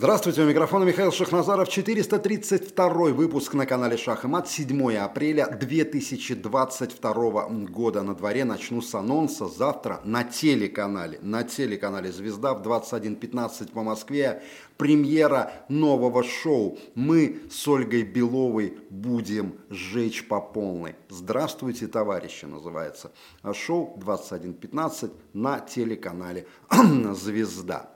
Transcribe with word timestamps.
Здравствуйте, 0.00 0.40
у 0.40 0.46
микрофона 0.46 0.84
Михаил 0.84 1.12
Шахназаров, 1.12 1.68
432 1.68 2.88
выпуск 3.12 3.52
на 3.52 3.66
канале 3.66 3.98
Шах 3.98 4.24
и 4.24 4.28
Мат, 4.28 4.48
7 4.48 4.96
апреля 4.96 5.46
2022 5.46 7.48
года 7.68 8.02
на 8.02 8.14
дворе. 8.14 8.44
Начну 8.44 8.80
с 8.80 8.94
анонса 8.94 9.46
завтра 9.46 10.00
на 10.04 10.24
телеканале, 10.24 11.18
на 11.20 11.42
телеканале 11.42 12.10
«Звезда» 12.12 12.54
в 12.54 12.62
21.15 12.62 13.72
по 13.72 13.82
Москве. 13.82 14.42
Премьера 14.78 15.52
нового 15.68 16.24
шоу. 16.24 16.78
Мы 16.94 17.42
с 17.50 17.68
Ольгой 17.68 18.04
Беловой 18.04 18.78
будем 18.88 19.56
сжечь 19.68 20.26
по 20.26 20.40
полной. 20.40 20.96
Здравствуйте, 21.10 21.88
товарищи, 21.88 22.46
называется 22.46 23.12
шоу 23.52 24.00
21.15 24.02 25.12
на 25.34 25.60
телеканале 25.60 26.46
«Звезда». 27.12 27.90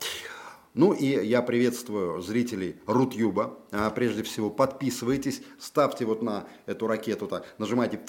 Ну 0.74 0.92
и 0.92 1.06
я 1.06 1.40
приветствую 1.40 2.20
зрителей 2.20 2.80
Рутюба. 2.86 3.60
А, 3.70 3.90
прежде 3.90 4.24
всего 4.24 4.50
подписывайтесь, 4.50 5.40
ставьте 5.58 6.04
вот 6.04 6.20
на 6.20 6.48
эту 6.66 6.88
ракету, 6.88 7.28
так, 7.28 7.54
нажимайте, 7.58 8.00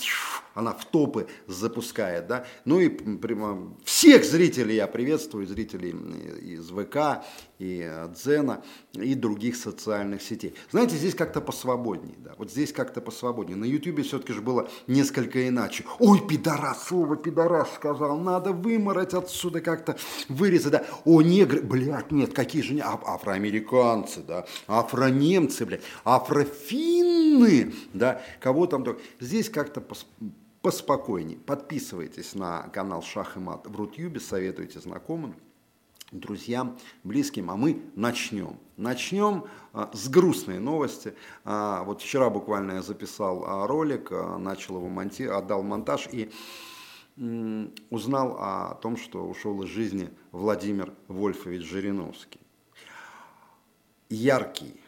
она 0.55 0.73
в 0.73 0.85
топы 0.85 1.27
запускает. 1.45 2.27
Да? 2.27 2.45
Ну 2.65 2.79
и 2.79 2.89
прямо 2.89 3.75
всех 3.83 4.25
зрителей 4.25 4.77
я 4.77 4.87
приветствую, 4.87 5.45
зрителей 5.45 5.91
из 5.91 6.69
ВК, 6.69 7.23
и 7.59 7.81
э, 7.85 8.09
Дзена, 8.13 8.63
и 8.93 9.15
других 9.15 9.55
социальных 9.55 10.21
сетей. 10.21 10.55
Знаете, 10.71 10.95
здесь 10.95 11.15
как-то 11.15 11.41
посвободнее. 11.41 12.15
Да? 12.17 12.33
Вот 12.37 12.51
здесь 12.51 12.73
как-то 12.73 13.01
посвободнее. 13.01 13.55
На 13.55 13.65
Ютубе 13.65 14.03
все-таки 14.03 14.33
же 14.33 14.41
было 14.41 14.69
несколько 14.87 15.47
иначе. 15.47 15.85
Ой, 15.99 16.25
пидорас, 16.27 16.87
слово 16.87 17.15
пидорас 17.15 17.73
сказал, 17.75 18.17
надо 18.17 18.51
вымороть 18.51 19.13
отсюда 19.13 19.62
как-то, 19.62 19.97
вырезать. 20.27 20.71
Да? 20.71 20.85
О, 21.05 21.21
негры, 21.21 21.62
блядь, 21.62 22.12
нет, 22.12 22.34
какие 22.34 22.62
же. 22.62 22.75
А, 22.79 22.99
афроамериканцы, 23.05 24.21
да, 24.21 24.45
афронемцы, 24.67 25.65
блядь, 25.65 25.84
афрофинны, 26.03 27.73
да, 27.93 28.21
кого 28.40 28.67
там 28.67 28.84
только. 28.84 29.01
Здесь 29.19 29.49
как-то 29.49 29.81
пос 29.81 30.05
поспокойнее. 30.66 31.38
Подписывайтесь 31.38 32.34
на 32.34 32.63
канал 32.70 33.04
Шах 33.04 33.38
и 33.38 33.40
Мат 33.40 33.68
в 33.68 33.76
Рутюбе, 33.76 34.20
советуйте 34.20 34.80
знакомым 34.80 35.35
друзьям, 36.12 36.80
близким, 37.04 37.52
а 37.52 37.55
мы 37.55 37.84
начнем. 37.96 38.58
Начнем 38.76 39.46
а, 39.74 39.91
с 39.93 40.10
грустной 40.10 40.58
новости. 40.58 41.13
А, 41.43 41.84
вот 41.84 42.02
вчера 42.02 42.32
буквально 42.32 42.74
я 42.74 42.82
записал 42.82 43.43
а, 43.46 43.68
ролик, 43.68 44.10
начал 44.10 44.77
его 44.77 44.88
монтировать, 44.90 45.43
отдал 45.43 45.62
монтаж 45.62 46.10
и 46.12 46.32
узнал 47.91 48.38
о 48.40 48.74
том, 48.82 48.98
что 48.98 49.24
ушел 49.24 49.62
из 49.62 49.70
жизни 49.70 50.10
Владимир 50.32 50.91
Вольфович 51.08 51.62
Жириновский. 51.62 52.40
Яркий, 54.10 54.82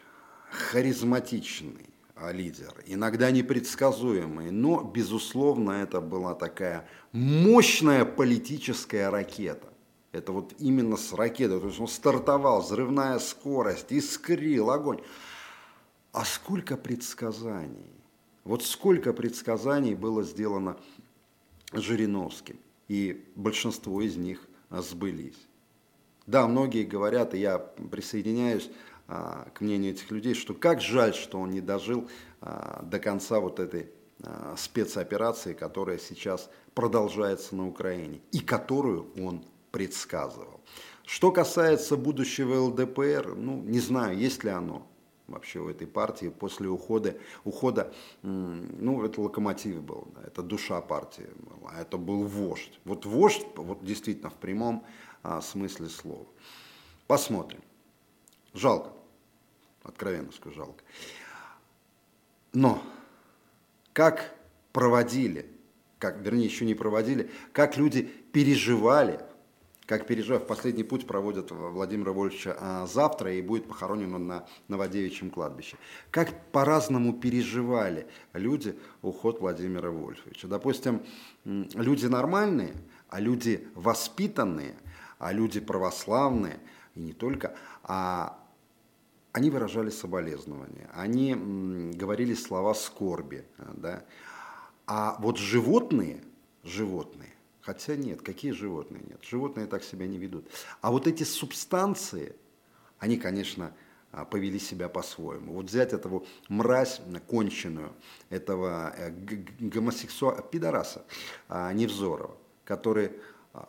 харизматичный 0.50 1.88
лидер, 2.32 2.74
иногда 2.86 3.30
непредсказуемый, 3.30 4.50
но, 4.50 4.82
безусловно, 4.82 5.72
это 5.72 6.00
была 6.00 6.34
такая 6.34 6.88
мощная 7.12 8.04
политическая 8.04 9.10
ракета 9.10 9.68
это 10.12 10.32
вот 10.32 10.54
именно 10.58 10.96
с 10.96 11.12
ракеты. 11.12 11.60
То 11.60 11.66
есть 11.66 11.80
он 11.80 11.88
стартовал, 11.88 12.62
взрывная 12.62 13.18
скорость, 13.18 13.92
искрил, 13.92 14.70
огонь. 14.70 15.00
А 16.12 16.24
сколько 16.24 16.76
предсказаний? 16.76 17.92
Вот 18.44 18.64
сколько 18.64 19.12
предсказаний 19.12 19.94
было 19.94 20.22
сделано 20.22 20.78
Жириновским. 21.72 22.58
И 22.88 23.24
большинство 23.36 24.00
из 24.00 24.16
них 24.16 24.48
сбылись. 24.70 25.36
Да, 26.26 26.46
многие 26.46 26.84
говорят, 26.84 27.34
и 27.34 27.38
я 27.38 27.58
присоединяюсь 27.58 28.70
а, 28.70 28.72
к 29.08 29.60
мнению 29.60 29.92
этих 29.92 30.10
людей, 30.10 30.34
что 30.34 30.52
как 30.52 30.82
жаль, 30.82 31.14
что 31.14 31.38
он 31.38 31.50
не 31.50 31.62
дожил 31.62 32.08
а, 32.40 32.82
до 32.82 32.98
конца 32.98 33.40
вот 33.40 33.58
этой 33.58 33.90
а, 34.22 34.54
спецоперации, 34.56 35.54
которая 35.54 35.98
сейчас 35.98 36.50
продолжается 36.74 37.56
на 37.56 37.66
Украине, 37.66 38.20
и 38.32 38.40
которую 38.40 39.06
он 39.18 39.44
предсказывал. 39.70 40.60
Что 41.06 41.32
касается 41.32 41.96
будущего 41.96 42.64
ЛДПР, 42.64 43.34
ну, 43.34 43.62
не 43.62 43.80
знаю, 43.80 44.18
есть 44.18 44.44
ли 44.44 44.50
оно 44.50 44.86
вообще 45.26 45.60
у 45.60 45.68
этой 45.68 45.86
партии 45.86 46.28
после 46.28 46.68
ухода, 46.68 47.16
ухода 47.44 47.92
ну, 48.22 49.04
это 49.04 49.20
локомотив 49.20 49.82
был, 49.82 50.08
да, 50.14 50.22
это 50.26 50.42
душа 50.42 50.80
партии 50.80 51.28
была, 51.38 51.80
это 51.80 51.96
был 51.96 52.24
вождь. 52.24 52.78
Вот 52.84 53.06
вождь, 53.06 53.46
вот 53.56 53.82
действительно 53.84 54.30
в 54.30 54.34
прямом 54.34 54.84
а, 55.22 55.40
смысле 55.40 55.88
слова. 55.88 56.26
Посмотрим. 57.06 57.62
Жалко, 58.54 58.90
откровенно 59.82 60.32
скажу, 60.32 60.56
жалко. 60.56 60.84
Но 62.52 62.82
как 63.92 64.34
проводили, 64.72 65.50
как, 65.98 66.18
вернее, 66.18 66.44
еще 66.44 66.64
не 66.64 66.74
проводили, 66.74 67.30
как 67.52 67.76
люди 67.76 68.02
переживали 68.02 69.20
как 69.88 70.06
пережив 70.06 70.46
последний 70.46 70.84
путь 70.84 71.06
проводят 71.06 71.50
Владимира 71.50 72.12
Вольфовича 72.12 72.54
а, 72.60 72.86
завтра 72.86 73.32
и 73.32 73.40
будет 73.40 73.66
похоронен 73.66 74.14
он 74.14 74.26
на 74.26 74.46
Новодевичьем 74.68 75.30
кладбище. 75.30 75.78
Как 76.10 76.52
по-разному 76.52 77.14
переживали 77.14 78.06
люди 78.34 78.76
уход 79.00 79.40
Владимира 79.40 79.90
Вольфовича. 79.90 80.46
Допустим, 80.46 81.00
люди 81.44 82.04
нормальные, 82.04 82.74
а 83.08 83.18
люди 83.18 83.66
воспитанные, 83.74 84.74
а 85.18 85.32
люди 85.32 85.58
православные, 85.58 86.60
и 86.94 87.00
не 87.00 87.14
только, 87.14 87.56
а 87.82 88.38
они 89.32 89.50
выражали 89.50 89.90
соболезнования, 89.90 90.90
они 90.94 91.34
говорили 91.94 92.34
слова 92.34 92.74
скорби. 92.74 93.44
Да? 93.74 94.04
А 94.86 95.16
вот 95.20 95.38
животные, 95.38 96.22
животные, 96.64 97.34
Хотя 97.68 97.96
нет, 97.96 98.22
какие 98.22 98.52
животные 98.52 99.02
нет? 99.06 99.22
Животные 99.22 99.66
так 99.66 99.84
себя 99.84 100.06
не 100.06 100.16
ведут. 100.16 100.48
А 100.80 100.90
вот 100.90 101.06
эти 101.06 101.22
субстанции, 101.24 102.34
они, 102.98 103.18
конечно, 103.18 103.74
а, 104.10 104.24
повели 104.24 104.58
себя 104.58 104.88
по-своему. 104.88 105.52
Вот 105.52 105.66
взять 105.66 105.92
этого 105.92 106.24
мразь 106.48 107.02
конченую, 107.26 107.92
этого 108.30 108.94
э, 108.96 109.10
гомосексуала, 109.60 110.40
пидораса 110.40 111.04
а, 111.46 111.70
Невзорова, 111.74 112.38
который 112.64 113.12
а, 113.52 113.68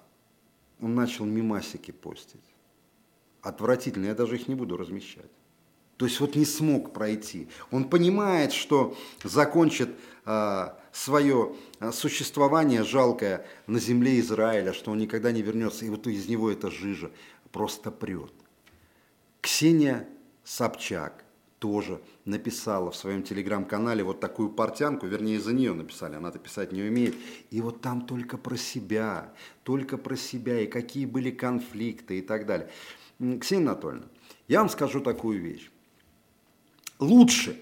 он 0.79 0.95
начал 0.95 1.25
мимасики 1.25 1.91
постить. 1.91 2.39
Отвратительно, 3.41 4.05
я 4.05 4.15
даже 4.15 4.37
их 4.37 4.47
не 4.47 4.55
буду 4.55 4.77
размещать. 4.77 5.29
То 5.99 6.05
есть 6.05 6.21
вот 6.21 6.35
не 6.35 6.45
смог 6.45 6.93
пройти. 6.93 7.49
Он 7.71 7.89
понимает, 7.89 8.53
что 8.53 8.95
закончит 9.21 9.89
э, 10.25 10.69
свое 10.93 11.55
существование 11.91 12.85
жалкое 12.85 13.45
на 13.67 13.81
земле 13.81 14.21
Израиля, 14.21 14.71
что 14.71 14.91
он 14.91 14.97
никогда 14.99 15.33
не 15.33 15.41
вернется, 15.41 15.83
и 15.83 15.89
вот 15.89 16.07
из 16.07 16.29
него 16.29 16.49
эта 16.49 16.71
жижа 16.71 17.11
просто 17.51 17.91
прет. 17.91 18.31
Ксения 19.41 20.07
Собчак 20.45 21.25
тоже 21.59 22.01
написала 22.23 22.91
в 22.91 22.95
своем 22.95 23.21
телеграм-канале 23.21 24.01
вот 24.01 24.21
такую 24.21 24.51
портянку, 24.51 25.05
вернее, 25.05 25.41
за 25.41 25.51
нее 25.51 25.73
написали, 25.73 26.15
она-то 26.15 26.39
писать 26.39 26.71
не 26.71 26.81
умеет. 26.81 27.15
И 27.51 27.59
вот 27.59 27.81
там 27.81 28.05
только 28.05 28.37
про 28.37 28.55
себя, 28.55 29.33
только 29.63 29.97
про 29.97 30.15
себя, 30.15 30.61
и 30.61 30.67
какие 30.67 31.05
были 31.05 31.29
конфликты 31.29 32.19
и 32.19 32.21
так 32.21 32.45
далее. 32.45 32.69
Ксения 33.41 33.65
Анатольевна, 33.65 34.07
я 34.47 34.59
вам 34.59 34.69
скажу 34.69 35.01
такую 35.01 35.41
вещь 35.41 35.69
лучше, 36.99 37.59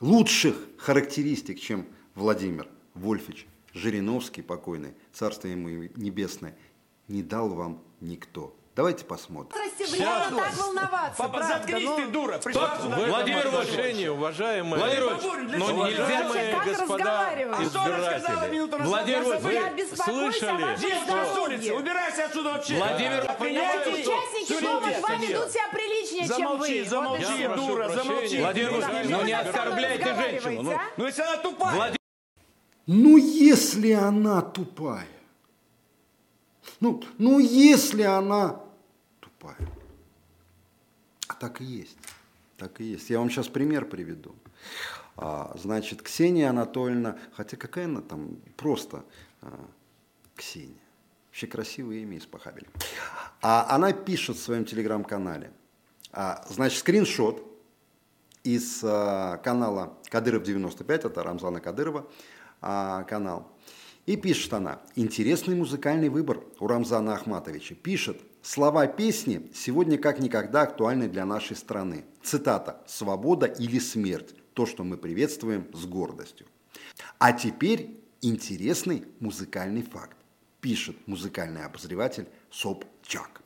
лучших 0.00 0.56
характеристик, 0.78 1.60
чем 1.60 1.86
Владимир 2.14 2.68
Вольфович 2.94 3.46
Жириновский 3.74 4.42
покойный, 4.42 4.94
царство 5.12 5.48
ему 5.48 5.68
небесное, 5.96 6.56
не 7.08 7.22
дал 7.22 7.48
вам 7.48 7.82
никто. 8.00 8.54
Давайте 8.78 9.04
посмотрим. 9.04 9.60
Сейчас. 9.76 10.32
так 10.32 10.56
волноваться, 10.56 11.16
Папа, 11.18 11.38
правда, 11.38 11.58
заткнись 11.58 11.84
но... 11.84 11.98
Ну. 11.98 12.06
ты, 12.06 12.12
дура. 12.12 12.38
Пришла 12.38 12.78
сюда. 12.80 12.96
Владимир 13.08 13.46
Уважение, 13.48 14.12
уважаемый. 14.12 14.78
Владимир 14.78 15.18
ну 15.58 15.86
нельзя 15.86 16.28
мы, 16.28 16.70
господа 16.70 17.34
избиратели. 17.60 18.84
Владимир 18.84 19.22
вы 19.24 19.96
слышали? 19.96 20.76
Здесь 20.76 21.06
на 21.08 21.42
улице. 21.42 21.74
Убирайся 21.74 22.26
отсюда 22.26 22.50
вообще. 22.50 22.76
Владимир, 22.76 23.26
понимаете, 23.36 23.90
участники 23.90 24.62
шоу 24.62 24.80
с 24.80 25.02
вами 25.02 25.26
ведут 25.26 25.50
себя 25.50 25.68
приличнее, 26.18 26.38
чем 26.38 26.58
вы. 26.58 26.84
Замолчи, 26.84 27.48
дура, 27.56 27.88
замолчи. 27.88 28.40
Владимир, 28.40 29.08
ну 29.10 29.24
не 29.24 29.32
оскорбляйте 29.32 30.14
женщину. 30.14 30.62
Ну, 30.62 30.78
ну 30.96 31.06
если 31.06 31.12
она 31.12 31.36
тупая. 31.36 31.96
Ну 32.86 33.16
если 33.16 33.92
она 33.92 34.42
тупая. 34.42 35.08
Ну, 36.80 37.02
ну 37.18 37.38
если 37.38 38.02
она 38.02 38.60
тупая. 39.20 39.56
А 41.28 41.34
так 41.34 41.60
и 41.60 41.64
есть. 41.64 41.98
Так 42.56 42.80
и 42.80 42.84
есть. 42.84 43.10
Я 43.10 43.18
вам 43.18 43.30
сейчас 43.30 43.48
пример 43.48 43.86
приведу. 43.86 44.34
А, 45.16 45.52
значит, 45.56 46.02
Ксения 46.02 46.48
Анатольевна, 46.48 47.18
хотя 47.32 47.56
какая 47.56 47.86
она 47.86 48.00
там, 48.00 48.36
просто 48.56 49.04
а, 49.42 49.68
Ксения. 50.34 50.80
Вообще 51.26 51.46
красивое 51.46 51.96
имя 51.98 52.18
испохабили. 52.18 52.68
А 53.42 53.66
она 53.74 53.92
пишет 53.92 54.36
в 54.36 54.42
своем 54.42 54.64
телеграм-канале. 54.64 55.52
А, 56.12 56.44
значит, 56.48 56.78
скриншот 56.78 57.44
из 58.42 58.80
а, 58.82 59.38
канала 59.38 59.98
Кадыров 60.08 60.42
95, 60.42 61.04
это 61.04 61.22
Рамзана 61.22 61.60
Кадырова 61.60 62.06
а, 62.60 63.04
канал. 63.04 63.52
И 64.06 64.16
пишет 64.16 64.54
она, 64.54 64.80
интересный 64.96 65.54
музыкальный 65.54 66.08
выбор 66.08 66.42
у 66.60 66.66
Рамзана 66.66 67.14
Ахматовича. 67.14 67.74
Пишет, 67.74 68.22
слова 68.40 68.86
песни 68.86 69.50
сегодня 69.54 69.98
как 69.98 70.18
никогда 70.18 70.62
актуальны 70.62 71.08
для 71.08 71.26
нашей 71.26 71.56
страны. 71.56 72.04
Цитата 72.22 72.82
«Свобода 72.86 73.46
или 73.46 73.78
смерть»– 73.78 74.34
то, 74.54 74.64
что 74.64 74.82
мы 74.82 74.96
приветствуем 74.96 75.68
с 75.74 75.84
гордостью. 75.84 76.46
А 77.18 77.32
теперь 77.34 78.00
интересный 78.22 79.04
музыкальный 79.20 79.82
факт, 79.82 80.16
пишет 80.62 80.96
музыкальный 81.06 81.64
обозреватель 81.64 82.28
Собчак. 82.50 83.42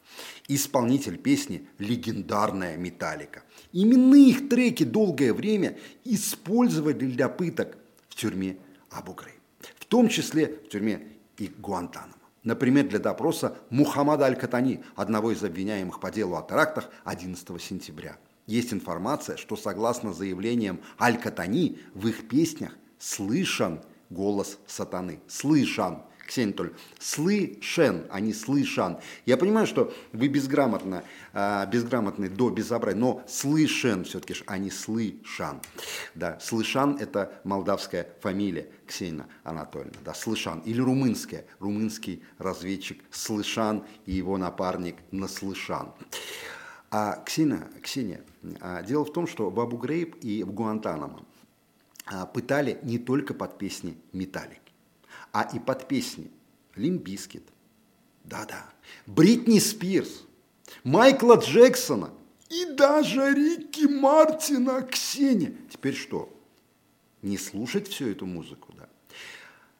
Исполнитель 0.48 1.18
песни 1.18 1.68
«Легендарная 1.78 2.76
Металлика». 2.76 3.42
Именно 3.72 4.14
их 4.16 4.48
треки 4.48 4.84
долгое 4.84 5.32
время 5.32 5.78
использовали 6.04 7.06
для 7.06 7.28
пыток 7.28 7.78
в 8.08 8.14
тюрьме 8.14 8.58
Абу-Грейб. 8.90 9.40
В 9.78 9.86
том 9.86 10.08
числе 10.08 10.58
в 10.64 10.68
тюрьме 10.68 11.06
и 11.38 11.48
Гуантанамо. 11.48 12.14
Например, 12.44 12.88
для 12.88 12.98
допроса 12.98 13.56
Мухаммада 13.70 14.24
Аль-Катани, 14.24 14.82
одного 14.96 15.30
из 15.32 15.42
обвиняемых 15.44 16.00
по 16.00 16.10
делу 16.10 16.36
о 16.36 16.42
терактах 16.42 16.90
11 17.04 17.62
сентября. 17.62 18.18
Есть 18.46 18.72
информация, 18.72 19.36
что 19.36 19.56
согласно 19.56 20.12
заявлениям 20.12 20.80
Аль-Катани 21.00 21.78
в 21.94 22.08
их 22.08 22.28
песнях 22.28 22.76
слышан 22.98 23.80
голос 24.10 24.58
сатаны. 24.66 25.20
Слышан. 25.28 26.02
Ксения 26.32 26.54
Толь, 26.54 26.72
слышен, 26.98 28.06
а 28.10 28.18
не 28.18 28.32
слышан. 28.32 28.96
Я 29.26 29.36
понимаю, 29.36 29.66
что 29.66 29.92
вы 30.14 30.28
безграмотно, 30.28 31.04
э, 31.34 31.66
безграмотны 31.70 32.30
до 32.30 32.48
безобразия, 32.48 32.98
но 32.98 33.22
слышен 33.28 34.04
все-таки, 34.04 34.36
а 34.46 34.56
не 34.56 34.70
слышан. 34.70 35.60
Да, 36.14 36.40
слышан– 36.40 36.96
это 37.00 37.38
молдавская 37.44 38.08
фамилия 38.22 38.70
Ксения 38.86 39.26
Анатольевна. 39.44 40.00
Да, 40.02 40.14
слышан. 40.14 40.60
Или 40.60 40.80
румынская, 40.80 41.44
румынский 41.58 42.22
разведчик 42.38 43.02
Слышан 43.10 43.84
и 44.06 44.12
его 44.12 44.38
напарник 44.38 44.96
Наслышан. 45.10 45.92
А 46.90 47.22
Ксения, 47.26 47.68
Ксения, 47.82 48.22
а, 48.62 48.82
дело 48.82 49.04
в 49.04 49.12
том, 49.12 49.26
что 49.26 49.50
в 49.50 49.60
Абу-Грейб 49.60 50.16
и 50.22 50.44
в 50.44 50.52
Гуантанамо 50.52 51.26
а, 52.06 52.24
пытали 52.24 52.78
не 52.82 52.96
только 52.98 53.34
под 53.34 53.58
песни 53.58 53.98
«Metallica», 54.14 54.61
а 55.32 55.48
и 55.52 55.58
под 55.58 55.88
песни 55.88 56.30
«Limp 56.76 57.04
Bizkit», 57.04 57.44
да-да, 58.24 58.70
Бритни 59.06 59.58
Спирс, 59.58 60.24
Майкла 60.84 61.36
Джексона 61.36 62.10
и 62.48 62.66
даже 62.66 63.32
Рикки 63.34 63.86
Мартина, 63.86 64.82
Ксения. 64.82 65.54
Теперь 65.70 65.94
что? 65.94 66.32
Не 67.22 67.38
слушать 67.38 67.88
всю 67.88 68.08
эту 68.08 68.26
музыку, 68.26 68.72
да? 68.76 68.88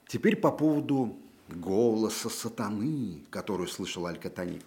Теперь 0.07 0.35
по 0.35 0.51
поводу 0.51 1.17
голоса 1.49 2.29
сатаны, 2.29 3.21
которую 3.29 3.67
слышал 3.67 4.05
Аль-Катани. 4.05 4.61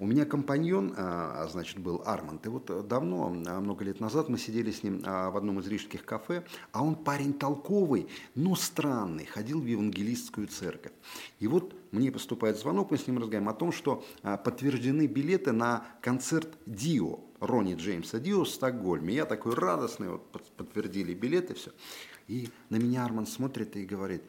У 0.00 0.06
меня 0.06 0.24
компаньон, 0.24 0.94
а, 0.96 1.42
а, 1.42 1.48
значит, 1.48 1.78
был 1.78 2.02
Арманд. 2.06 2.46
И 2.46 2.48
вот 2.48 2.86
давно, 2.86 3.34
а, 3.46 3.60
много 3.60 3.84
лет 3.84 3.98
назад, 3.98 4.28
мы 4.28 4.38
сидели 4.38 4.70
с 4.70 4.84
ним 4.84 5.00
в 5.00 5.36
одном 5.36 5.58
из 5.58 5.66
рижских 5.66 6.04
кафе, 6.04 6.44
а 6.70 6.84
он 6.84 6.94
парень 6.94 7.32
толковый, 7.32 8.06
но 8.36 8.54
странный, 8.54 9.26
ходил 9.26 9.60
в 9.60 9.66
евангелистскую 9.66 10.46
церковь. 10.46 10.92
И 11.40 11.48
вот 11.48 11.74
мне 11.90 12.12
поступает 12.12 12.58
звонок, 12.58 12.92
мы 12.92 12.98
с 12.98 13.08
ним 13.08 13.18
разговариваем 13.18 13.48
о 13.48 13.54
том, 13.54 13.72
что 13.72 14.04
подтверждены 14.22 15.08
билеты 15.08 15.50
на 15.50 15.84
концерт 16.00 16.48
Дио, 16.64 17.18
Ронни 17.40 17.74
Джеймса 17.74 18.20
Дио 18.20 18.44
в 18.44 18.48
Стокгольме. 18.48 19.14
Я 19.14 19.24
такой 19.24 19.54
радостный, 19.54 20.10
вот 20.10 20.30
подтвердили 20.30 21.12
билеты, 21.12 21.54
все. 21.54 21.72
И 22.28 22.50
на 22.70 22.76
меня 22.76 23.04
Арман 23.04 23.26
смотрит 23.26 23.74
и 23.74 23.84
говорит, 23.84 24.22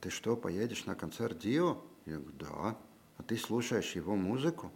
ты 0.00 0.10
что, 0.10 0.36
поедешь 0.36 0.84
на 0.86 0.96
концерт 0.96 1.38
Дио? 1.38 1.78
Я 2.06 2.16
говорю, 2.16 2.32
да. 2.40 2.76
Ты 3.26 3.36
слушаешь 3.38 3.92
его 3.92 4.16
музыку? 4.16 4.70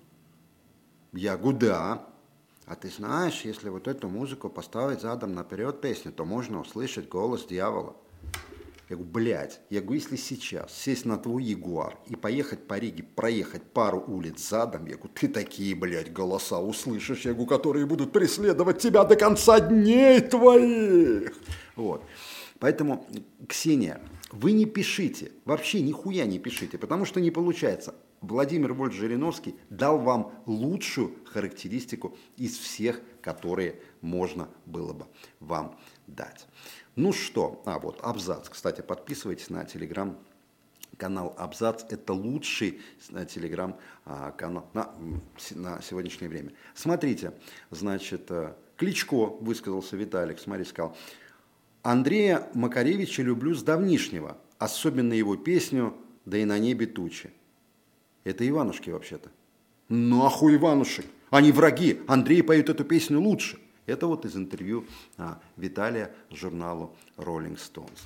Я 1.12 1.36
говорю, 1.36 1.58
да. 1.58 2.06
А 2.66 2.74
ты 2.74 2.88
знаешь, 2.88 3.42
если 3.42 3.68
вот 3.68 3.88
эту 3.88 4.08
музыку 4.08 4.48
поставить 4.50 5.00
задом 5.00 5.34
наперед 5.34 5.80
песню, 5.80 6.12
то 6.12 6.24
можно 6.24 6.60
услышать 6.60 7.08
голос 7.08 7.46
дьявола. 7.46 7.96
Я 8.88 8.96
говорю, 8.96 9.12
блядь, 9.12 9.60
я 9.68 9.82
говорю, 9.82 10.00
если 10.00 10.16
сейчас 10.16 10.72
сесть 10.72 11.04
на 11.04 11.18
твой 11.18 11.44
Ягуар 11.44 11.98
и 12.06 12.16
поехать 12.16 12.66
по 12.66 12.78
Риге, 12.78 13.02
проехать 13.02 13.62
пару 13.62 14.02
улиц 14.06 14.48
задом, 14.48 14.86
я 14.86 14.96
говорю, 14.96 15.12
ты 15.12 15.28
такие, 15.28 15.74
блядь, 15.74 16.10
голоса 16.10 16.58
услышишь, 16.58 17.26
я 17.26 17.32
говорю, 17.32 17.48
которые 17.48 17.84
будут 17.84 18.12
преследовать 18.12 18.78
тебя 18.78 19.04
до 19.04 19.16
конца 19.16 19.60
дней 19.60 20.20
твоих. 20.20 21.34
Вот. 21.76 22.02
Поэтому, 22.60 23.06
Ксения, 23.46 24.00
вы 24.32 24.52
не 24.52 24.64
пишите, 24.64 25.32
вообще 25.44 25.82
нихуя 25.82 26.24
не 26.24 26.38
пишите, 26.38 26.78
потому 26.78 27.04
что 27.04 27.20
не 27.20 27.30
получается. 27.30 27.94
Владимир 28.20 28.72
Вольф 28.72 28.94
Жириновский 28.94 29.56
дал 29.70 29.98
вам 29.98 30.32
лучшую 30.46 31.14
характеристику 31.26 32.16
из 32.36 32.56
всех, 32.56 33.00
которые 33.22 33.80
можно 34.00 34.48
было 34.66 34.92
бы 34.92 35.06
вам 35.40 35.78
дать. 36.06 36.46
Ну 36.96 37.12
что, 37.12 37.62
а 37.64 37.78
вот 37.78 38.00
Абзац, 38.02 38.48
кстати, 38.48 38.80
подписывайтесь 38.80 39.50
на 39.50 39.64
телеграм 39.64 40.18
канал 40.96 41.34
Абзац– 41.38 41.84
это 41.90 42.12
лучший 42.12 42.80
э, 43.10 43.24
телеграм-канал 43.24 44.68
на, 44.74 44.94
на 45.54 45.80
сегодняшнее 45.80 46.28
время. 46.28 46.52
Смотрите, 46.74 47.32
значит, 47.70 48.30
э, 48.30 48.54
Кличко 48.76 49.26
высказался, 49.26 49.96
Виталик, 49.96 50.38
смотри, 50.38 50.64
сказал, 50.64 50.96
Андрея 51.82 52.48
Макаревича 52.54 53.22
люблю 53.22 53.54
с 53.54 53.62
давнишнего, 53.62 54.38
особенно 54.58 55.12
его 55.12 55.36
песню 55.36 55.96
«Да 56.24 56.36
и 56.36 56.44
на 56.44 56.58
небе 56.58 56.86
тучи». 56.86 57.32
Это 58.28 58.46
Иванушки 58.46 58.90
вообще-то. 58.90 59.30
Нахуй 59.88 60.56
Иванушек? 60.56 61.06
Они 61.30 61.50
враги. 61.50 62.02
Андрей 62.06 62.42
поет 62.42 62.68
эту 62.68 62.84
песню 62.84 63.20
лучше. 63.20 63.58
Это 63.86 64.06
вот 64.06 64.26
из 64.26 64.36
интервью 64.36 64.84
а, 65.16 65.40
Виталия 65.56 66.14
журналу 66.30 66.94
Rolling 67.16 67.56
Stones. 67.56 68.00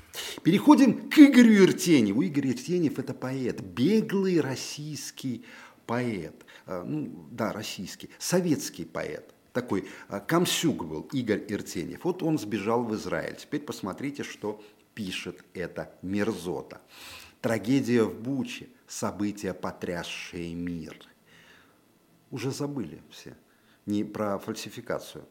Переходим 0.45 1.11
к 1.11 1.19
Игорю 1.19 1.65
Иртеневу. 1.65 2.23
Игорь 2.23 2.51
Иртенев– 2.51 2.99
это 3.01 3.15
поэт, 3.15 3.61
беглый 3.63 4.41
российский 4.41 5.45
поэт. 5.87 6.47
А, 6.67 6.85
ну, 6.85 7.27
да, 7.33 7.53
российский, 7.53 8.09
советский 8.21 8.85
поэт. 8.85 9.35
Такой 9.53 9.89
а, 10.07 10.21
комсюк 10.21 10.85
был 10.85 11.09
Игорь 11.13 11.45
Иртенев. 11.49 12.05
Вот 12.05 12.23
он 12.23 12.39
сбежал 12.39 12.85
в 12.85 12.95
Израиль. 12.95 13.35
Теперь 13.35 13.63
посмотрите, 13.63 14.23
что 14.23 14.63
пишет 14.95 15.45
эта 15.53 15.93
мерзота. 16.01 16.81
Трагедия 17.41 18.05
в 18.05 18.15
Буче– 18.21 18.69
события, 18.93 19.55
потрясшие 19.55 20.55
мир. 20.55 20.97
Уже 22.31 22.51
забыли 22.51 23.03
все 23.11 23.37
не 23.87 24.05
про 24.05 24.39
фальсификацию. 24.39 25.25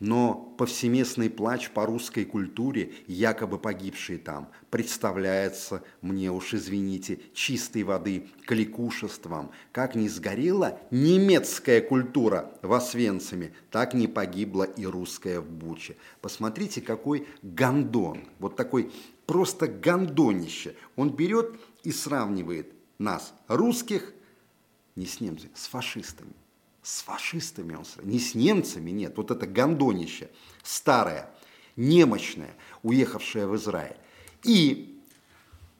Но 0.00 0.34
повсеместный 0.56 1.28
плач 1.28 1.70
по 1.70 1.84
русской 1.84 2.24
культуре, 2.24 2.92
якобы 3.06 3.58
погибший 3.58 4.18
там, 4.18 4.50
представляется 4.70 5.82
мне 6.00 6.30
уж, 6.30 6.54
извините, 6.54 7.20
чистой 7.34 7.82
воды 7.82 8.28
кликушеством. 8.46 9.50
Как 9.72 9.94
не 9.94 10.08
сгорела 10.08 10.80
немецкая 10.90 11.80
культура 11.80 12.52
в 12.62 12.72
Освенциме, 12.72 13.52
так 13.70 13.94
не 13.94 14.08
погибла 14.08 14.64
и 14.64 14.86
русская 14.86 15.40
в 15.40 15.50
Буче. 15.50 15.96
Посмотрите, 16.22 16.80
какой 16.80 17.26
гондон, 17.42 18.22
вот 18.38 18.56
такой 18.56 18.90
просто 19.26 19.68
гондонище. 19.68 20.74
Он 20.96 21.10
берет 21.10 21.60
и 21.82 21.92
сравнивает 21.92 22.77
нас, 22.98 23.32
русских, 23.46 24.12
не 24.96 25.06
с 25.06 25.20
немцами, 25.20 25.52
с 25.54 25.66
фашистами. 25.66 26.32
С 26.82 27.02
фашистами 27.02 27.74
он. 27.74 27.84
Не 28.02 28.18
с 28.18 28.34
немцами, 28.34 28.90
нет. 28.90 29.16
Вот 29.16 29.30
это 29.30 29.46
гондонище, 29.46 30.30
старое, 30.62 31.30
немощное, 31.76 32.54
уехавшее 32.82 33.46
в 33.46 33.56
Израиль. 33.56 33.96
И 34.42 35.00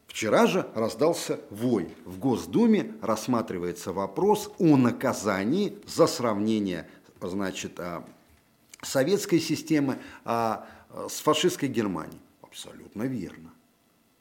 вчера 0.06 0.46
же 0.46 0.68
раздался 0.74 1.40
вой. 1.50 1.94
В 2.04 2.18
Госдуме 2.18 2.94
рассматривается 3.00 3.92
вопрос 3.92 4.50
о 4.58 4.76
наказании 4.76 5.78
за 5.86 6.06
сравнение 6.06 6.88
значит, 7.20 7.80
а, 7.80 8.06
советской 8.82 9.40
системы 9.40 9.98
а, 10.24 10.66
с 11.08 11.20
фашистской 11.20 11.68
Германией. 11.68 12.20
Абсолютно 12.42 13.04
верно. 13.04 13.52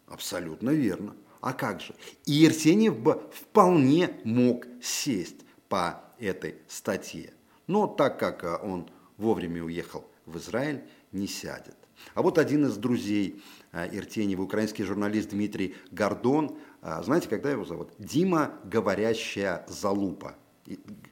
Абсолютно 0.07 0.69
верно. 0.71 1.15
А 1.41 1.53
как 1.53 1.81
же? 1.81 1.93
И 2.25 2.45
Ирсеньев 2.45 2.97
бы 2.97 3.21
вполне 3.31 4.19
мог 4.23 4.65
сесть 4.81 5.45
по 5.69 6.01
этой 6.19 6.55
статье. 6.67 7.33
Но 7.67 7.87
так 7.87 8.19
как 8.19 8.43
а, 8.43 8.57
он 8.57 8.89
вовремя 9.17 9.63
уехал 9.63 10.05
в 10.25 10.37
Израиль, 10.37 10.83
не 11.11 11.27
сядет. 11.27 11.75
А 12.13 12.21
вот 12.21 12.37
один 12.37 12.65
из 12.65 12.77
друзей 12.77 13.41
а, 13.71 13.87
Иртенева, 13.87 14.41
украинский 14.41 14.83
журналист 14.83 15.29
Дмитрий 15.29 15.75
Гордон, 15.91 16.57
а, 16.81 17.01
знаете, 17.03 17.27
когда 17.27 17.51
его 17.51 17.65
зовут? 17.65 17.91
Дима 17.97 18.53
Говорящая 18.63 19.65
Залупа. 19.67 20.35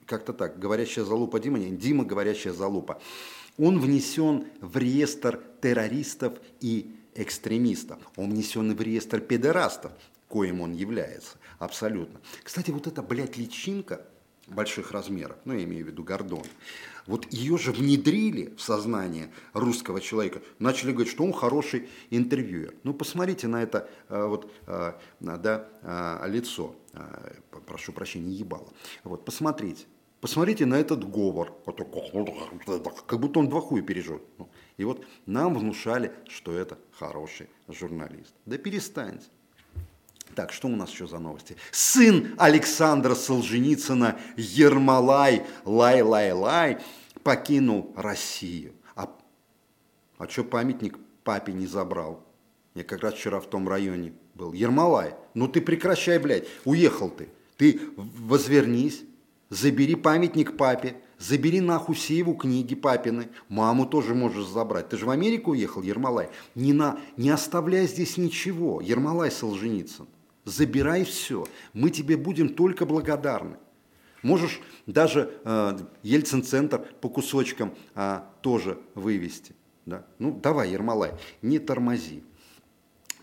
как-то 0.05 0.33
так, 0.33 0.59
говорящая 0.59 1.05
залупа 1.05 1.39
Дима, 1.39 1.57
не, 1.59 1.71
Дима 1.71 2.03
говорящая 2.03 2.53
залупа. 2.53 3.01
Он 3.57 3.79
внесен 3.79 4.47
в 4.59 4.77
реестр 4.77 5.41
террористов 5.61 6.33
и 6.59 6.95
экстремистов. 7.15 7.99
Он 8.17 8.31
внесен 8.31 8.75
в 8.75 8.81
реестр 8.81 9.21
педерастов, 9.21 9.93
коим 10.27 10.61
он 10.61 10.73
является, 10.73 11.37
абсолютно. 11.59 12.19
Кстати, 12.43 12.71
вот 12.71 12.87
эта, 12.87 13.01
блядь, 13.01 13.37
личинка 13.37 14.05
больших 14.47 14.91
размеров, 14.91 15.37
ну, 15.45 15.53
я 15.53 15.63
имею 15.63 15.85
в 15.85 15.87
виду 15.87 16.03
Гордон, 16.03 16.43
вот 17.07 17.31
ее 17.31 17.57
же 17.57 17.71
внедрили 17.71 18.53
в 18.55 18.61
сознание 18.61 19.29
русского 19.53 20.01
человека, 20.01 20.41
начали 20.59 20.91
говорить, 20.91 21.11
что 21.11 21.23
он 21.23 21.33
хороший 21.33 21.89
интервьюер. 22.09 22.73
Ну, 22.83 22.93
посмотрите 22.93 23.47
на 23.47 23.61
это 23.61 23.89
э, 24.09 24.25
вот, 24.25 24.51
э, 24.67 24.93
да, 25.19 25.67
э, 25.81 26.29
лицо, 26.29 26.75
прошу 27.65 27.91
прощения, 27.91 28.31
ебало. 28.31 28.71
Вот, 29.03 29.25
посмотрите. 29.25 29.85
Посмотрите 30.21 30.65
на 30.65 30.79
этот 30.79 31.07
говор, 31.07 31.53
как 33.05 33.19
будто 33.19 33.39
он 33.39 33.49
два 33.49 33.61
хуя 33.61 33.83
пережил. 33.83 34.21
И 34.77 34.83
вот 34.83 35.05
нам 35.27 35.53
внушали, 35.53 36.13
что 36.27 36.51
это 36.51 36.79
хороший 36.93 37.47
журналист. 37.67 38.33
Да 38.45 38.57
перестаньте. 38.57 39.27
Так, 40.35 40.51
что 40.51 40.67
у 40.67 40.75
нас 40.75 40.91
еще 40.91 41.07
за 41.07 41.17
новости? 41.17 41.55
Сын 41.71 42.35
Александра 42.37 43.15
Солженицына 43.15 44.19
Ермолай 44.35 45.45
Лай-Лай-Лай 45.63 46.79
покинул 47.23 47.93
Россию. 47.95 48.73
А, 48.95 49.09
а 50.17 50.27
что 50.27 50.43
памятник 50.43 50.99
папе 51.23 51.53
не 51.53 51.67
забрал? 51.67 52.25
Я 52.73 52.83
как 52.83 53.01
раз 53.01 53.13
вчера 53.13 53.39
в 53.39 53.49
том 53.49 53.69
районе 53.69 54.13
был. 54.33 54.51
Ермолай, 54.51 55.15
ну 55.33 55.47
ты 55.47 55.61
прекращай, 55.61 56.19
блядь, 56.19 56.47
уехал 56.65 57.09
ты. 57.09 57.29
Ты 57.55 57.79
возвернись, 57.95 59.03
забери 59.49 59.95
памятник 59.95 60.57
папе, 60.57 60.97
забери 61.17 61.61
нахуй 61.61 61.95
все 61.95 62.17
его 62.17 62.33
книги 62.33 62.75
папины, 62.75 63.29
маму 63.47 63.85
тоже 63.85 64.13
можешь 64.13 64.47
забрать. 64.47 64.89
Ты 64.89 64.97
же 64.97 65.05
в 65.05 65.09
Америку 65.11 65.51
уехал, 65.51 65.81
Ермолай. 65.81 66.27
Не, 66.55 66.73
на, 66.73 66.99
не 67.15 67.29
оставляй 67.29 67.87
здесь 67.87 68.17
ничего, 68.17 68.81
Ермолай 68.81 69.31
Солженицын. 69.31 70.07
Забирай 70.45 71.03
все, 71.03 71.47
мы 71.73 71.89
тебе 71.89 72.17
будем 72.17 72.49
только 72.49 72.85
благодарны. 72.85 73.57
Можешь 74.21 74.61
даже 74.85 75.39
э, 75.43 75.77
Ельцин-центр 76.03 76.79
по 77.01 77.09
кусочкам 77.09 77.75
э, 77.95 78.21
тоже 78.41 78.79
вывести. 78.93 79.55
Да? 79.85 80.05
Ну, 80.19 80.31
давай, 80.31 80.71
Ермолай, 80.71 81.13
не 81.41 81.59
тормози. 81.59 82.23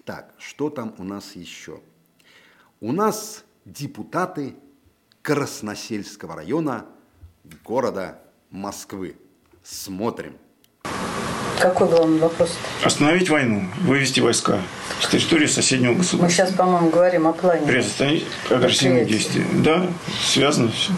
Так, 0.04 0.34
что 0.38 0.68
там 0.68 0.94
у 0.98 1.04
нас 1.04 1.36
еще? 1.36 1.80
У 2.80 2.92
нас 2.92 3.44
депутаты 3.64 4.56
Красносельского 5.22 6.36
района 6.36 6.86
города 7.64 8.20
Москвы. 8.50 9.16
Смотрим. 9.62 10.36
Какой 11.62 11.86
главный 11.88 12.18
вопрос? 12.18 12.50
Остановить 12.82 13.30
войну, 13.30 13.62
вывести 13.82 14.18
войска 14.18 14.58
с 15.00 15.06
территории 15.06 15.46
соседнего 15.46 15.94
государства. 15.94 16.24
Мы 16.24 16.28
сейчас, 16.48 16.50
по-моему, 16.56 16.90
говорим 16.90 17.28
о 17.28 17.32
плане. 17.32 17.64
Приостановить 17.64 18.24
агрессивные 18.50 19.04
действия. 19.04 19.44
Да, 19.52 19.86
связано 20.26 20.72
все. 20.72 20.92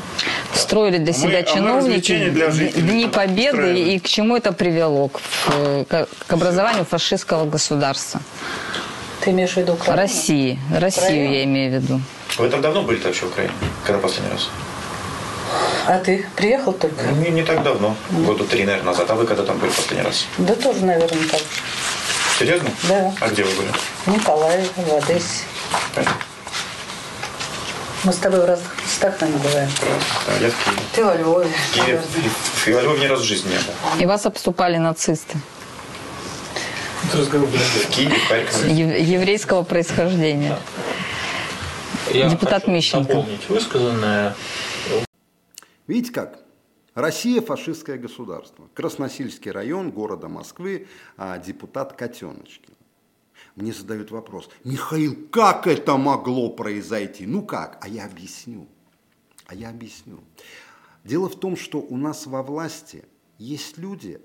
Строили 0.54 0.97
для 0.97 1.12
А 1.12 1.14
себя 1.14 1.28
мы- 1.28 1.37
а 1.37 1.42
чиновники 1.42 1.87
развлечения 1.88 2.30
для 2.30 2.50
жителей 2.50 2.80
Дни 2.83 3.06
Победы 3.09 3.59
устраиваем. 3.59 3.88
и 3.88 3.99
к 3.99 4.09
чему 4.09 4.37
это 4.38 4.52
привело? 4.52 5.09
К, 5.09 5.21
э, 5.52 5.85
к- 5.87 6.09
к 6.28 6.33
образованию 6.33 6.87
фашистского 6.87 7.44
государства. 7.44 8.23
Ты 9.21 9.33
имеешь 9.33 9.52
в 9.52 9.56
виду 9.59 9.75
Украину? 9.75 10.00
России. 10.00 10.59
Россию 10.73 11.04
Украину? 11.04 11.35
я 11.35 11.44
имею 11.44 11.71
в 11.78 11.83
виду. 11.83 12.00
Вы 12.38 12.49
там 12.49 12.62
давно 12.62 12.83
были 12.83 12.99
вообще 13.00 13.26
в 13.26 13.28
Украине? 13.28 13.52
Когда 13.85 13.99
последний 14.00 14.30
раз? 14.33 14.49
А 15.87 15.99
ты 15.99 16.26
приехал 16.37 16.73
только? 16.73 17.03
Ну, 17.05 17.17
Не, 17.23 17.31
не 17.31 17.43
так 17.43 17.62
давно. 17.62 17.97
Года 18.11 18.45
три, 18.45 18.64
наверное, 18.64 18.87
назад. 18.93 19.11
А 19.11 19.14
вы 19.14 19.26
когда 19.26 19.43
там 19.45 19.59
были 19.59 19.71
последний 19.71 20.05
раз? 20.05 20.26
Да 20.38 20.55
тоже, 20.55 20.85
наверное, 20.85 21.29
так 21.29 21.41
же. 21.41 21.47
Серьезно? 22.38 22.71
Да. 22.88 23.12
А 23.21 23.29
где 23.29 23.45
вы 23.45 23.50
были? 23.55 23.69
В 24.07 24.09
Николаеве, 24.09 24.67
в 24.76 24.95
Одессе. 24.95 25.45
Понятно. 25.95 26.17
Мы 28.05 28.12
с 28.12 28.17
тобой 28.17 28.41
в 28.41 28.45
разных 28.45 28.83
местах, 28.83 29.21
наверное, 29.21 29.43
бываем. 29.43 29.71
Да, 30.26 30.33
я 30.47 30.50
в 30.50 30.64
Киеве. 30.64 30.79
Ты 30.95 31.05
во 31.05 31.14
Львове. 31.17 31.49
В 31.71 31.75
Киеве. 31.75 32.03
В 32.64 32.67
Львове 32.69 33.00
ни 33.00 33.07
разу 33.07 33.23
в 33.23 33.26
жизни 33.26 33.50
не 33.50 33.57
был. 33.59 34.03
И 34.03 34.07
вас 34.07 34.26
обступали 34.26 34.76
нацисты 34.79 35.38
В 37.12 37.91
Киеве, 37.91 38.17
в 38.17 38.29
Харькове. 38.29 38.73
ев- 38.75 39.09
еврейского 39.09 39.62
происхождения. 39.62 40.59
Я 42.11 42.29
Депутат 42.29 42.62
хочу 42.64 42.73
Мищенко. 42.73 43.09
дополнить 43.14 43.49
высказанное. 43.49 44.35
Видите 45.87 46.12
как? 46.12 46.45
Россия 46.95 47.41
фашистское 47.41 47.99
государство. 47.99 48.69
Красносельский 48.75 49.50
район 49.50 49.91
города 49.91 50.29
Москвы, 50.29 50.87
а 51.17 51.38
депутат 51.38 51.95
Котеночкин. 51.95 52.75
Мне 53.57 53.73
задают 53.73 54.11
вопрос, 54.11 54.49
Михаил, 54.64 55.17
как 55.31 55.67
это 55.67 55.97
могло 55.97 56.50
произойти? 56.50 57.26
Ну 57.26 57.43
как? 57.43 57.79
А 57.81 57.88
я 57.88 58.07
объясню. 58.07 58.69
А 59.47 59.55
я 59.55 59.71
объясню. 59.71 60.21
Дело 61.05 61.29
в 61.29 61.38
том, 61.38 61.57
что 61.57 61.79
у 61.79 61.97
нас 61.97 62.26
во 62.26 62.43
власти 62.43 63.05
есть 63.38 63.76
люди, 63.79 64.21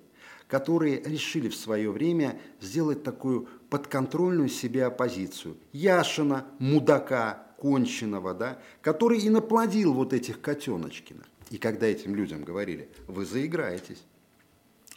которые 0.48 1.02
решили 1.04 1.50
в 1.50 1.56
свое 1.56 1.92
время 1.92 2.40
сделать 2.62 3.04
такую 3.04 3.48
подконтрольную 3.70 4.50
себе 4.50 4.86
оппозицию. 4.86 5.58
Яшина, 5.74 6.48
мудака, 6.58 7.49
конченого, 7.60 8.34
да, 8.34 8.60
который 8.82 9.20
и 9.20 9.30
наплодил 9.30 9.94
вот 9.94 10.14
этих 10.14 10.42
котеночкиных. 10.42 11.26
И 11.50 11.58
когда 11.58 11.88
этим 11.88 12.16
людям 12.16 12.44
говорили, 12.44 12.90
вы 13.08 13.26
заиграетесь, 13.26 14.04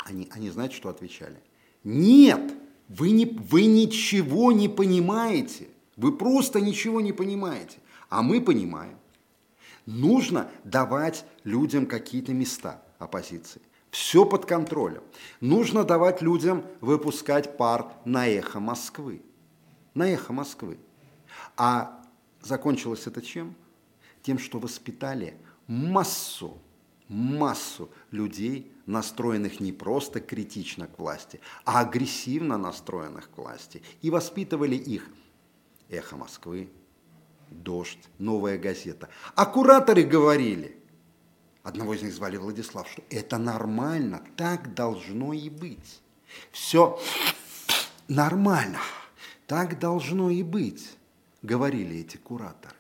они, 0.05 0.29
они 0.33 0.51
знаете, 0.51 0.77
что 0.77 0.89
отвечали? 0.89 1.37
Нет, 1.85 2.53
вы, 2.89 3.11
не, 3.11 3.27
вы 3.27 3.67
ничего 3.67 4.53
не 4.53 4.69
понимаете. 4.69 5.69
Вы 5.97 6.17
просто 6.17 6.61
ничего 6.61 7.01
не 7.01 7.13
понимаете. 7.13 7.79
А 8.09 8.23
мы 8.23 8.41
понимаем. 8.41 8.99
Нужно 9.87 10.51
давать 10.65 11.25
людям 11.45 11.87
какие-то 11.87 12.33
места 12.33 12.83
оппозиции. 12.99 13.61
Все 13.91 14.25
под 14.25 14.47
контролем. 14.47 15.03
Нужно 15.41 15.85
давать 15.85 16.23
людям 16.23 16.65
выпускать 16.81 17.57
пар 17.57 17.93
на 18.05 18.27
эхо 18.27 18.61
Москвы. 18.61 19.23
На 19.95 20.09
эхо 20.09 20.33
Москвы. 20.33 20.79
А 21.57 22.02
закончилось 22.47 23.07
это 23.07 23.23
чем? 23.23 23.55
Тем, 24.23 24.39
что 24.39 24.59
воспитали 24.59 25.37
массу, 25.67 26.59
массу 27.09 27.91
людей, 28.11 28.73
настроенных 28.87 29.61
не 29.61 29.73
просто 29.73 30.21
критично 30.21 30.87
к 30.87 30.99
власти, 30.99 31.41
а 31.65 31.81
агрессивно 31.81 32.57
настроенных 32.57 33.31
к 33.31 33.39
власти. 33.39 33.83
И 34.01 34.11
воспитывали 34.11 34.77
их 34.77 35.09
эхо 35.89 36.17
Москвы, 36.17 36.71
дождь, 37.51 38.09
новая 38.19 38.59
газета. 38.59 39.09
А 39.35 39.47
кураторы 39.47 40.03
говорили, 40.03 40.77
одного 41.63 41.95
из 41.95 42.03
них 42.03 42.13
звали 42.13 42.37
Владислав, 42.37 42.89
что 42.89 43.03
это 43.11 43.39
нормально, 43.39 44.23
так 44.37 44.75
должно 44.75 45.33
и 45.33 45.49
быть. 45.49 46.01
Все 46.51 46.99
нормально, 48.09 48.79
так 49.47 49.79
должно 49.79 50.31
и 50.31 50.43
быть, 50.43 50.97
говорили 51.43 51.99
эти 51.99 52.17
кураторы. 52.17 52.77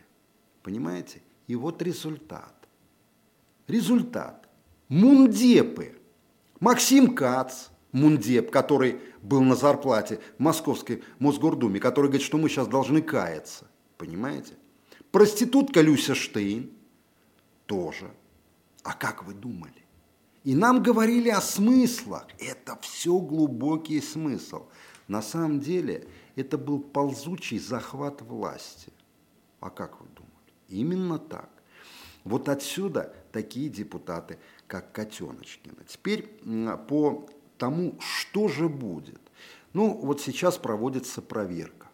Понимаете? 0.62 1.21
И 1.47 1.57
вот 1.57 1.83
результат. 1.83 2.54
Результат. 3.66 4.49
Мундепы. 4.88 5.99
Максим 6.61 7.14
Кац, 7.14 7.69
мундеп, 7.90 8.50
который 8.50 9.00
был 9.23 9.42
на 9.42 9.57
зарплате 9.57 10.21
в 10.38 10.42
Московской 10.42 11.02
Мосгордуме, 11.19 11.81
который 11.81 12.07
говорит, 12.07 12.25
что 12.25 12.38
мы 12.38 12.49
сейчас 12.49 12.69
должны 12.69 13.02
каяться. 13.02 13.66
Понимаете? 13.99 14.54
Проститутка 15.11 15.81
Люся 15.81 16.14
Штейн 16.14 16.71
тоже. 17.66 18.11
А 18.83 18.95
как 18.95 19.25
вы 19.25 19.35
думали? 19.35 19.83
И 20.45 20.54
нам 20.54 20.83
говорили 20.83 21.28
о 21.28 21.40
смыслах. 21.40 22.26
Это 22.38 22.78
все 22.81 23.19
глубокий 23.19 24.00
смысл. 24.00 24.66
На 25.07 25.23
самом 25.23 25.61
деле 25.61 26.07
это 26.37 26.59
был 26.59 26.81
ползучий 26.81 27.59
захват 27.59 28.23
власти. 28.23 28.93
А 29.61 29.71
как 29.71 30.01
вы 30.01 30.07
думали? 30.09 30.33
Именно 30.69 31.19
так. 31.19 31.51
Вот 32.25 32.49
отсюда 32.49 33.15
такие 33.33 33.69
депутаты, 33.69 34.39
как 34.67 34.93
Котеночкина. 34.93 35.85
Теперь 35.87 36.27
по 36.89 37.29
тому, 37.59 37.99
что 38.01 38.49
же 38.49 38.69
будет. 38.69 39.21
Ну, 39.73 39.95
вот 39.95 40.21
сейчас 40.21 40.59
проводится 40.59 41.23
проверка. 41.23 41.89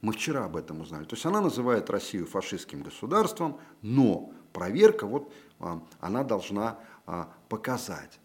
Мы 0.00 0.12
вчера 0.12 0.44
об 0.44 0.56
этом 0.56 0.82
узнали. 0.82 1.04
То 1.04 1.14
есть 1.14 1.24
она 1.24 1.40
называет 1.40 1.88
Россию 1.88 2.26
фашистским 2.26 2.82
государством, 2.82 3.58
но 3.80 4.32
проверка, 4.52 5.06
вот 5.06 5.32
а, 5.60 5.82
она 6.00 6.24
должна 6.24 6.78
а, 7.06 7.32
показать, 7.48 8.20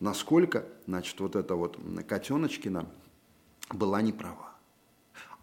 насколько, 0.00 0.66
значит, 0.86 1.18
вот 1.20 1.34
эта 1.36 1.54
вот 1.54 1.78
Котеночкина 2.06 2.90
была 3.74 4.02
не 4.02 4.12
права. 4.12 4.54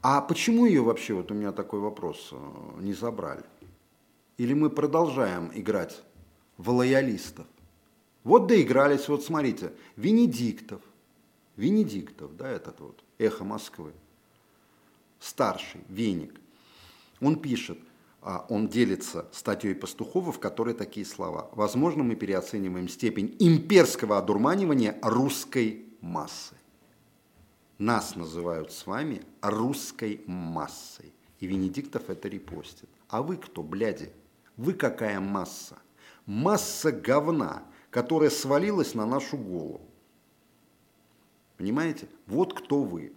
А 0.02 0.22
почему 0.22 0.66
ее 0.66 0.82
вообще, 0.82 1.14
вот 1.14 1.32
у 1.32 1.36
меня 1.36 1.52
такой 1.52 1.80
вопрос, 1.80 2.30
э, 2.32 2.38
не 2.80 2.94
забрали? 2.94 3.44
Или 4.38 4.54
мы 4.54 4.70
продолжаем 4.70 5.52
играть 5.54 6.02
в 6.58 6.70
лоялистов. 6.72 7.46
Вот 8.24 8.48
доигрались, 8.48 9.08
вот 9.08 9.24
смотрите, 9.24 9.74
Венедиктов, 9.96 10.82
Венедиктов, 11.56 12.36
да, 12.36 12.50
этот 12.50 12.80
вот, 12.80 13.04
эхо 13.20 13.44
Москвы, 13.44 13.92
старший, 15.20 15.82
Веник, 15.90 16.34
он 17.20 17.40
пишет, 17.40 17.78
а 18.22 18.46
он 18.50 18.68
делится 18.68 19.28
статьей 19.32 19.76
Пастухова, 19.76 20.32
в 20.32 20.40
которой 20.40 20.74
такие 20.74 21.06
слова. 21.06 21.50
Возможно, 21.54 22.04
мы 22.04 22.16
переоцениваем 22.16 22.88
степень 22.88 23.36
имперского 23.40 24.18
одурманивания 24.18 24.98
русской 25.02 25.86
массы. 26.02 26.56
Нас 27.82 28.16
называют 28.16 28.72
с 28.72 28.86
вами 28.86 29.24
русской 29.42 30.22
массой. 30.28 31.12
И 31.40 31.48
Венедиктов 31.48 32.12
это 32.12 32.28
репостит. 32.28 32.88
А 33.10 33.24
вы 33.24 33.38
кто, 33.38 33.64
бляди? 33.64 34.12
Вы 34.56 34.74
какая 34.74 35.20
масса? 35.20 35.80
Масса 36.28 36.92
говна, 36.92 37.64
которая 37.90 38.30
свалилась 38.30 38.94
на 38.94 39.08
нашу 39.08 39.36
голову. 39.36 39.82
Понимаете? 41.58 42.08
Вот 42.28 42.54
кто 42.54 42.84
вы. 42.84 43.14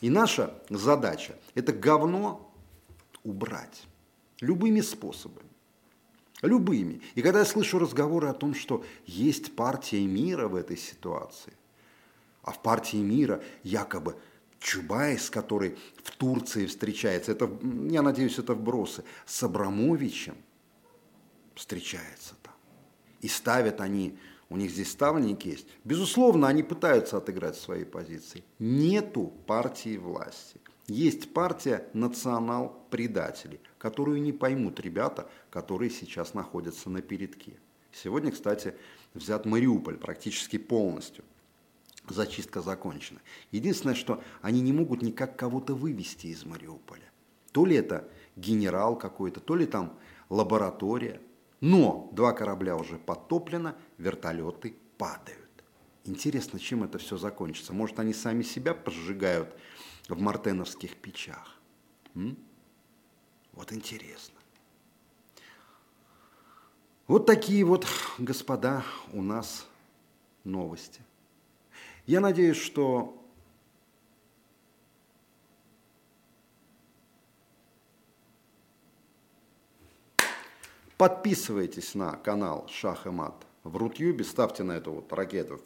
И 0.00 0.10
наша 0.10 0.60
задача– 0.68 1.38
это 1.54 1.72
говно 1.72 2.52
убрать. 3.22 3.84
Любыми 4.40 4.80
способами. 4.80 5.50
Любыми. 6.42 7.00
И 7.14 7.22
когда 7.22 7.38
я 7.38 7.44
слышу 7.44 7.78
разговоры 7.78 8.26
о 8.26 8.34
том, 8.34 8.54
что 8.54 8.84
есть 9.06 9.54
партия 9.54 10.04
мира 10.04 10.48
в 10.48 10.56
этой 10.56 10.76
ситуации, 10.76 11.52
а 12.42 12.52
в 12.52 12.62
партии 12.62 12.96
мира 12.96 13.42
якобы 13.62 14.16
Чубайс, 14.60 15.30
который 15.30 15.78
в 16.02 16.10
Турции 16.16 16.66
встречается, 16.66 17.32
это, 17.32 17.50
я 17.88 18.02
надеюсь, 18.02 18.38
это 18.38 18.54
вбросы, 18.54 19.04
с 19.24 19.42
Абрамовичем 19.42 20.36
встречается 21.54 22.34
там. 22.42 22.54
И 23.22 23.28
ставят 23.28 23.80
они, 23.80 24.18
у 24.50 24.56
них 24.56 24.70
здесь 24.70 24.90
ставленники 24.90 25.48
есть. 25.48 25.66
Безусловно, 25.84 26.46
они 26.46 26.62
пытаются 26.62 27.16
отыграть 27.16 27.56
свои 27.56 27.84
позиции. 27.84 28.44
Нету 28.58 29.32
партии 29.46 29.96
власти. 29.96 30.60
Есть 30.86 31.32
партия 31.32 31.86
национал-предателей, 31.94 33.60
которую 33.78 34.20
не 34.20 34.32
поймут 34.32 34.80
ребята, 34.80 35.30
которые 35.50 35.90
сейчас 35.90 36.34
находятся 36.34 36.90
на 36.90 37.00
передке. 37.00 37.52
Сегодня, 37.92 38.30
кстати, 38.30 38.74
взят 39.14 39.46
Мариуполь 39.46 39.96
практически 39.96 40.58
полностью– 40.58 41.24
зачистка 42.08 42.60
закончена. 42.60 43.20
Единственное, 43.50 43.94
что 43.94 44.22
они 44.42 44.60
не 44.60 44.72
могут 44.72 45.02
никак 45.02 45.36
кого-то 45.36 45.74
вывести 45.74 46.28
из 46.28 46.44
Мариуполя. 46.44 47.10
То 47.52 47.66
ли 47.66 47.76
это 47.76 48.08
генерал 48.36 48.96
какой-то, 48.96 49.40
то 49.40 49.56
ли 49.56 49.66
там 49.66 49.98
лаборатория. 50.28 51.20
Но 51.60 52.08
два 52.12 52.32
корабля 52.32 52.76
уже 52.76 52.96
потоплено, 52.98 53.76
вертолеты 53.98 54.74
падают. 54.96 55.48
Интересно, 56.04 56.58
чем 56.58 56.82
это 56.84 56.98
все 56.98 57.18
закончится? 57.18 57.72
Может, 57.72 57.98
они 57.98 58.14
сами 58.14 58.42
себя 58.42 58.72
поджигают 58.74 59.54
в 60.08 60.18
мартеновских 60.18 60.96
печах? 60.96 61.58
М? 62.14 62.36
Вот 63.52 63.72
интересно. 63.72 64.38
Вот 67.06 67.26
такие 67.26 67.64
вот, 67.64 67.86
господа, 68.18 68.84
у 69.12 69.20
нас 69.20 69.66
новости. 70.44 71.02
Я 72.10 72.18
надеюсь, 72.18 72.56
что 72.56 73.24
подписывайтесь 80.98 81.94
на 81.94 82.16
канал 82.16 82.66
Шах 82.66 83.06
и 83.06 83.10
Мат 83.10 83.46
в 83.62 83.76
Рутюбе, 83.76 84.24
ставьте 84.24 84.64
на 84.64 84.72
эту 84.72 84.94
вот 84.94 85.12
ракету. 85.12 85.60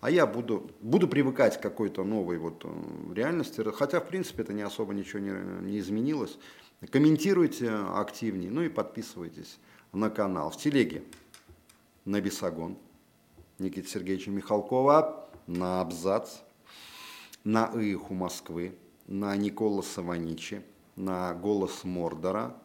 А 0.00 0.10
я 0.10 0.26
буду, 0.26 0.70
буду 0.80 1.06
привыкать 1.06 1.58
к 1.58 1.62
какой-то 1.62 2.02
новой 2.02 2.38
вот 2.38 2.64
э, 2.64 3.12
реальности, 3.12 3.62
хотя, 3.74 4.00
в 4.00 4.08
принципе, 4.08 4.44
это 4.44 4.54
не 4.54 4.62
особо 4.62 4.94
ничего 4.94 5.18
не, 5.18 5.32
не 5.70 5.78
изменилось. 5.80 6.38
Комментируйте 6.90 7.68
активнее, 7.68 8.50
ну 8.50 8.62
и 8.62 8.70
подписывайтесь 8.70 9.58
на 9.92 10.08
канал. 10.08 10.48
В 10.50 10.56
телеге 10.56 11.02
на 12.06 12.22
Бесогон 12.22 12.78
Никита 13.58 13.86
Сергеевича 13.86 14.30
Михалкова 14.30 15.21
на 15.46 15.80
абзац, 15.80 16.40
на 17.44 17.66
«Иху 17.74 18.14
Москвы», 18.14 18.76
на 19.06 19.36
Никола 19.36 19.82
Саваничи, 19.82 20.62
на 20.96 21.34
«Голос 21.34 21.84
Мордора». 21.84 22.56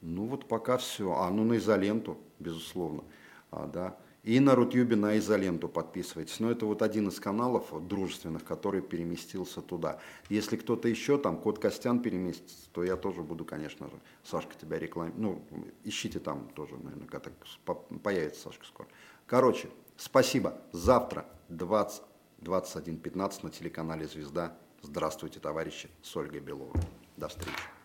Ну 0.00 0.26
вот 0.26 0.46
пока 0.46 0.76
все. 0.76 1.12
А, 1.12 1.30
ну 1.30 1.44
на 1.44 1.56
изоленту, 1.56 2.18
безусловно. 2.38 3.02
А, 3.50 3.66
да. 3.66 3.96
И 4.22 4.40
на 4.40 4.54
Рутюбе 4.54 4.94
на 4.94 5.16
изоленту 5.18 5.68
подписывайтесь. 5.68 6.38
Но 6.38 6.50
это 6.50 6.66
вот 6.66 6.82
один 6.82 7.08
из 7.08 7.18
каналов 7.18 7.72
дружественных, 7.88 8.44
который 8.44 8.82
переместился 8.82 9.62
туда. 9.62 9.98
Если 10.28 10.56
кто-то 10.56 10.88
еще 10.88 11.18
там, 11.18 11.38
Кот 11.38 11.58
Костян 11.58 12.00
переместится, 12.00 12.68
то 12.72 12.84
я 12.84 12.96
тоже 12.96 13.22
буду, 13.22 13.44
конечно 13.44 13.88
же, 13.88 13.94
Сашка 14.24 14.54
тебя 14.60 14.78
рекламировать. 14.78 15.18
Ну, 15.18 15.42
ищите 15.84 16.20
там 16.20 16.48
тоже, 16.54 16.76
наверное, 16.76 17.08
когда 17.08 17.30
появится 18.02 18.42
Сашка 18.42 18.66
скоро. 18.66 18.88
Короче, 19.26 19.68
спасибо. 19.96 20.60
Завтра 20.72 21.24
20, 21.48 22.02
21.15 22.42 23.40
на 23.42 23.50
телеканале 23.50 24.06
«Звезда». 24.06 24.56
Здравствуйте, 24.82 25.40
товарищи, 25.40 25.88
с 26.02 26.16
Ольгой 26.16 26.40
Беловой. 26.40 26.80
До 27.16 27.28
встречи. 27.28 27.77